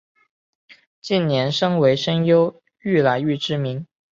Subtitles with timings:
[0.99, 3.85] 近年身为声优愈来愈知名。